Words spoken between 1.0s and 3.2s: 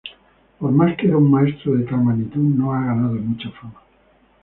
era un maestro de tal magnitud, no ha ganado